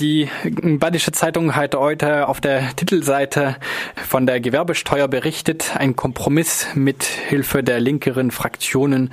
[0.00, 3.56] Die Badische Zeitung hat heute auf der Titelseite
[3.96, 9.12] von der Gewerbesteuer berichtet, ein Kompromiss mit Hilfe der linkeren Fraktionen,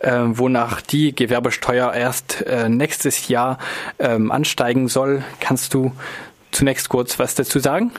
[0.00, 3.58] äh, wonach die Gewerbesteuer erst äh, nächstes Jahr
[3.98, 5.22] äh, ansteigen soll.
[5.38, 5.92] Kannst du
[6.50, 7.92] zunächst kurz was dazu sagen?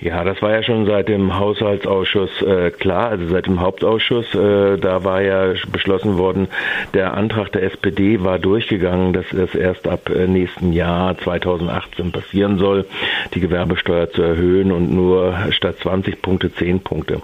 [0.00, 4.32] Ja, das war ja schon seit dem Haushaltsausschuss äh, klar, also seit dem Hauptausschuss.
[4.32, 6.46] Äh, da war ja beschlossen worden,
[6.94, 12.58] der Antrag der SPD war durchgegangen, dass es erst ab äh, nächsten Jahr 2018 passieren
[12.58, 12.86] soll,
[13.34, 17.20] die Gewerbesteuer zu erhöhen und nur statt 20 Punkte 10 Punkte.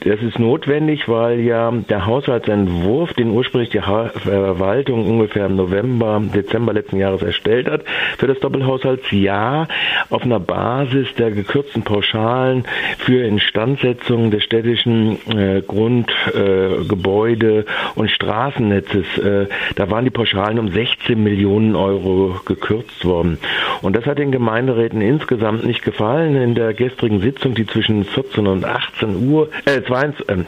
[0.00, 6.72] Das ist notwendig, weil ja der Haushaltsentwurf, den ursprünglich die Verwaltung ungefähr im November, Dezember
[6.72, 7.82] letzten Jahres erstellt hat,
[8.16, 9.66] für das Doppelhaushaltsjahr
[10.10, 12.64] auf einer Basis der gekürzten Pauschalen
[12.98, 17.64] für Instandsetzung des städtischen äh, Grund, äh,
[17.94, 19.18] und Straßennetzes.
[19.18, 19.46] Äh,
[19.76, 23.38] da waren die Pauschalen um 16 Millionen Euro gekürzt worden.
[23.80, 26.36] Und das hat den Gemeinderäten insgesamt nicht gefallen.
[26.36, 30.44] In der gestrigen Sitzung, die zwischen 14 und 18 Uhr, äh, 20, äh,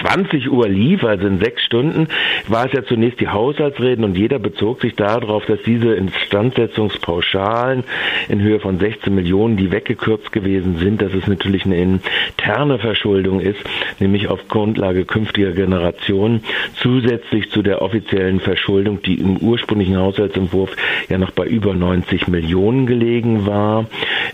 [0.00, 2.08] 20 Uhr lief, also in sechs Stunden,
[2.48, 7.84] war es ja zunächst die Haushaltsreden und jeder bezog sich darauf, dass diese Instandsetzungspauschalen
[8.28, 13.40] in Höhe von 16 Millionen, die weggekürzt gewesen sind, dass es natürlich eine interne Verschuldung
[13.40, 13.60] ist,
[13.98, 16.44] nämlich auf Grundlage künftiger Generationen,
[16.76, 20.76] zusätzlich zu der offiziellen Verschuldung, die im ursprünglichen Haushaltsentwurf
[21.08, 23.86] ja noch bei über 90 Millionen gelegen war,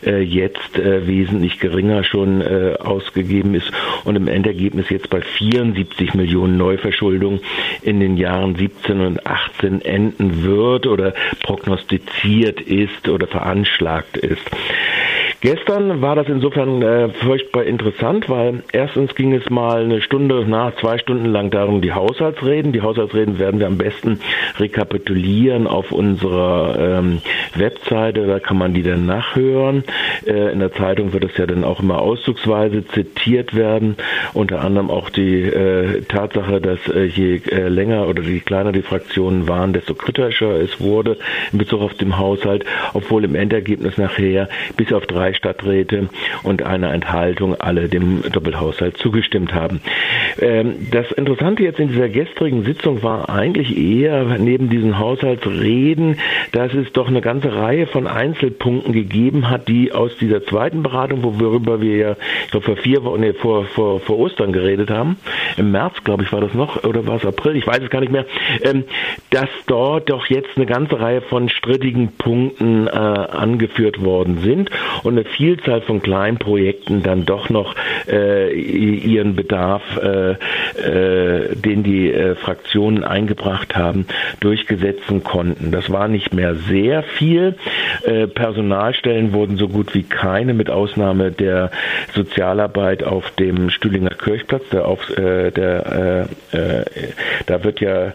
[0.05, 3.71] äh, jetzt äh, wesentlich geringer schon äh, ausgegeben ist
[4.05, 7.41] und im Endergebnis jetzt bei 74 Millionen Neuverschuldung
[7.83, 14.43] in den Jahren 17 und 18 enden wird oder prognostiziert ist oder veranschlagt ist.
[15.41, 20.75] Gestern war das insofern äh, furchtbar interessant, weil erstens ging es mal eine Stunde nach
[20.81, 22.73] zwei Stunden lang darum, die Haushaltsreden.
[22.73, 24.19] Die Haushaltsreden werden wir am besten
[24.59, 27.21] rekapitulieren auf unserer ähm,
[27.55, 29.85] Webseite, da kann man die dann nachhören.
[30.27, 33.97] Äh, in der Zeitung wird es ja dann auch immer auszugsweise zitiert werden,
[34.35, 38.83] unter anderem auch die äh, Tatsache, dass äh, je äh, länger oder je kleiner die
[38.83, 41.17] Fraktionen waren, desto kritischer es wurde
[41.53, 46.09] in Bezug auf den Haushalt, obwohl im Endergebnis nachher bis auf drei Stadträte
[46.43, 49.81] und eine Enthaltung alle dem Doppelhaushalt zugestimmt haben.
[50.41, 56.19] Ähm, das Interessante jetzt in dieser gestrigen Sitzung war eigentlich eher neben diesen Haushaltsreden,
[56.53, 61.23] dass es doch eine ganze Reihe von Einzelpunkten gegeben hat, die aus dieser zweiten Beratung,
[61.23, 65.17] worüber wir ja ich glaube, vor vier Wochen, nee, vor, vor, vor Ostern geredet haben,
[65.57, 68.01] im März, glaube ich, war das noch, oder war es April, ich weiß es gar
[68.01, 68.25] nicht mehr,
[68.63, 68.85] ähm,
[69.31, 74.71] dass dort doch jetzt eine ganze Reihe von strittigen Punkten äh, angeführt worden sind
[75.03, 77.75] und eine Vielzahl von Kleinprojekten dann doch noch
[78.09, 84.07] äh, ihren Bedarf, äh, äh, den die äh, Fraktionen eingebracht haben,
[84.41, 85.73] durchgesetzen konnten.
[85.73, 87.57] Das war nicht mehr sehr viel.
[88.05, 91.71] Äh, Personalstellen wurden so gut wie keine, mit Ausnahme der
[92.15, 94.63] Sozialarbeit auf dem Stühlinger Kirchplatz.
[94.71, 96.29] Der auf, äh, der,
[97.49, 98.13] da wird ja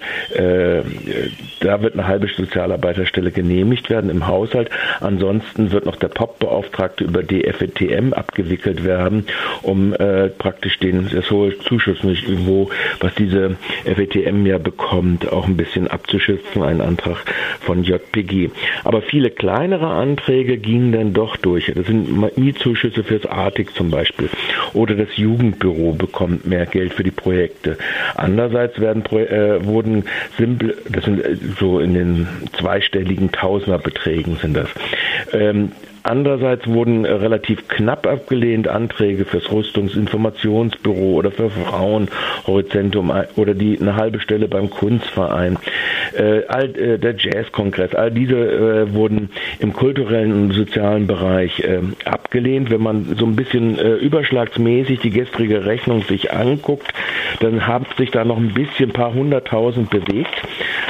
[1.59, 4.69] da wird eine halbe Sozialarbeiterstelle genehmigt werden im Haushalt.
[4.99, 9.25] Ansonsten wird noch der POP-Beauftragte über DFETM abgewickelt werden,
[9.61, 13.55] um äh, praktisch den, das hohe Zuschussniveau, was diese
[13.85, 17.17] FETM ja bekommt, auch ein bisschen abzuschützen, ein Antrag
[17.61, 18.49] von JPG.
[18.83, 21.71] Aber viele kleinere Anträge gingen dann doch durch.
[21.73, 24.29] Das sind Mietzuschüsse fürs Artig zum Beispiel.
[24.73, 27.77] Oder das Jugendbüro bekommt mehr Geld für die Projekte.
[28.15, 30.05] Andererseits werden, äh, wurden
[30.37, 34.69] simple, das sind äh, so in den zweistelligen Tausenderbeträgen sind das.
[35.31, 35.71] Ähm,
[36.03, 43.95] Andererseits wurden äh, relativ knapp abgelehnt Anträge fürs Rüstungsinformationsbüro oder für Frauenhorizontum oder die eine
[43.95, 45.57] halbe Stelle beim Kunstverein.
[46.13, 51.79] Äh, all, äh, der Jazzkongress, all diese äh, wurden im kulturellen und sozialen Bereich äh,
[52.03, 52.69] abgelehnt.
[52.69, 56.93] Wenn man so ein bisschen äh, überschlagsmäßig die gestrige Rechnung sich anguckt,
[57.39, 60.41] dann haben sich da noch ein bisschen paar hunderttausend bewegt.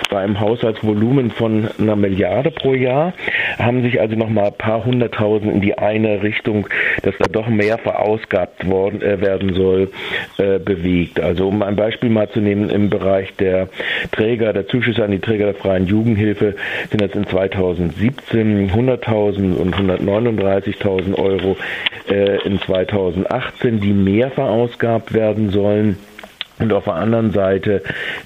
[0.09, 3.13] Bei einem Haushaltsvolumen von einer Milliarde pro Jahr
[3.59, 6.67] haben sich also noch mal paar hundert 100.000 in die eine Richtung,
[7.01, 9.91] dass da doch mehr verausgabt worden, äh, werden soll,
[10.37, 11.19] äh, bewegt.
[11.19, 13.69] Also um ein Beispiel mal zu nehmen, im Bereich der
[14.11, 16.55] Träger, der Zuschüsse an die Träger der freien Jugendhilfe
[16.89, 21.57] sind das in 2017 100.000 und 139.000 Euro
[22.09, 25.97] äh, in 2018, die mehr verausgabt werden sollen.
[26.59, 27.81] Und auf der anderen Seite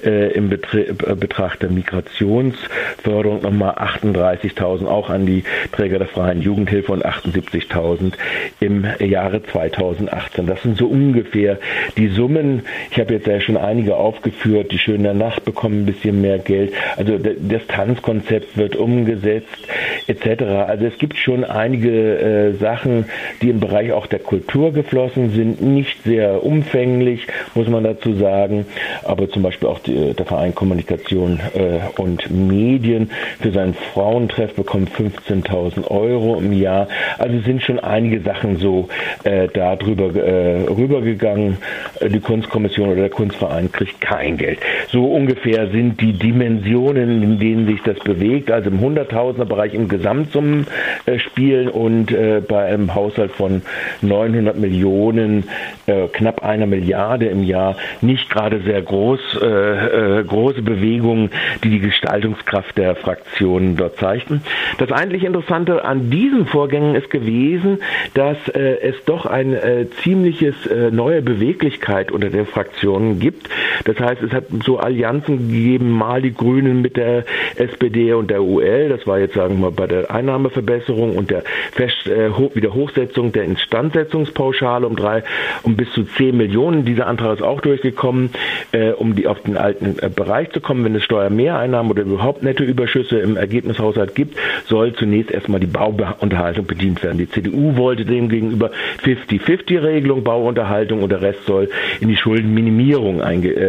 [0.05, 6.41] äh, im Betre äh, Betracht der Migrationsförderung nochmal 38.000 auch an die Träger der freien
[6.41, 8.13] Jugendhilfe und 78.000
[8.59, 10.45] im Jahre 2018.
[10.45, 11.59] Das sind so ungefähr
[11.95, 12.63] die Summen.
[12.91, 14.71] Ich habe jetzt ja schon einige aufgeführt.
[14.71, 16.73] Die Schöne Nacht bekommen ein bisschen mehr Geld.
[16.95, 19.67] Also das Tanzkonzept wird umgesetzt
[20.07, 20.43] etc.
[20.67, 23.05] Also es gibt schon einige äh, Sachen,
[23.41, 25.61] die im Bereich auch der Kultur geflossen sind.
[25.61, 28.65] Nicht sehr umfänglich, muss man dazu sagen,
[29.03, 34.89] aber zum Beispiel auch die, der Verein Kommunikation äh, und Medien für seinen Frauentreff bekommt
[34.91, 36.87] 15.000 Euro im Jahr.
[37.17, 38.87] Also sind schon einige Sachen so
[39.23, 41.57] äh, da drüber äh, rübergegangen.
[41.99, 44.59] Äh, die Kunstkommission oder der Kunstverein kriegt kein Geld.
[44.89, 48.51] So ungefähr sind die Dimensionen, in denen sich das bewegt.
[48.51, 50.67] Also im Hunderttausender Bereich im Gesamtsummen
[51.05, 53.61] äh, spielen und äh, bei einem Haushalt von
[54.01, 55.45] 900 Millionen,
[55.87, 61.31] äh, knapp einer Milliarde im Jahr nicht gerade sehr groß, äh, äh, große Bewegungen,
[61.63, 64.41] die die Gestaltungskraft der Fraktionen dort zeigten.
[64.77, 67.79] Das eigentlich Interessante an diesen Vorgängen ist gewesen,
[68.13, 69.57] dass äh, es doch ein
[70.03, 70.55] ziemliches
[70.91, 73.49] neue Beweglichkeit unter den Fraktionen gibt.
[73.85, 77.25] Das heißt, es hat so Allianzen gegeben, mal die Grünen mit der
[77.55, 81.43] SPD und der UL, das war jetzt sagen wir mal bei der Einnahmeverbesserung und der
[81.71, 85.23] Fest, äh, Wiederhochsetzung der Instandsetzungspauschale um drei,
[85.63, 86.85] um bis zu zehn Millionen.
[86.85, 88.29] Dieser Antrag ist auch durchgekommen kommen,
[88.71, 90.83] äh, um die auf den alten äh, Bereich zu kommen.
[90.85, 97.03] Wenn es Steuermehreinnahmen oder überhaupt Nettoüberschüsse im Ergebnishaushalt gibt, soll zunächst erstmal die Bauunterhaltung bedient
[97.03, 97.17] werden.
[97.17, 98.71] Die CDU wollte demgegenüber
[99.03, 101.69] 50-50-Regelung, Bauunterhaltung und der Rest soll
[101.99, 103.21] in die Schuldenminimierung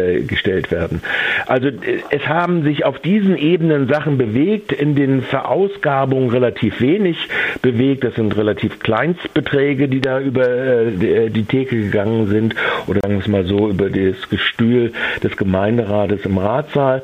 [0.03, 1.01] eingestellt werden.
[1.45, 7.17] Also äh, es haben sich auf diesen Ebenen Sachen bewegt, in den Verausgabungen relativ wenig
[7.61, 8.03] bewegt.
[8.03, 12.55] Das sind relativ Kleinstbeträge, die da über äh, die Theke gegangen sind
[12.87, 14.91] oder sagen wir es mal so über das Gestühl
[15.23, 17.03] des Gemeinderates im Ratssaal.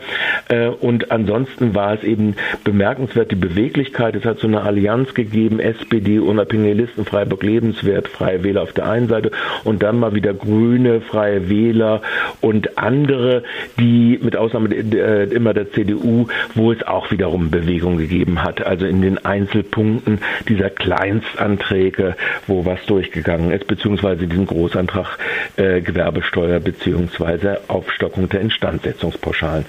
[0.49, 4.15] Äh, und ansonsten war es eben bemerkenswert die Beweglichkeit.
[4.15, 8.87] Es hat so eine Allianz gegeben, SPD, unabhängige Listen, Freiburg lebenswert, Freie Wähler auf der
[8.89, 9.31] einen Seite
[9.63, 12.01] und dann mal wieder Grüne, Freie Wähler
[12.41, 13.43] und andere,
[13.79, 18.65] die mit Ausnahme äh, immer der CDU, wo es auch wiederum Bewegung gegeben hat.
[18.65, 22.15] Also in den Einzelpunkten dieser Kleinstanträge,
[22.47, 25.17] wo was durchgegangen ist, beziehungsweise diesen Großantrag
[25.55, 29.63] äh, Gewerbesteuer beziehungsweise Aufstockung der Instandsetzungspauschalen.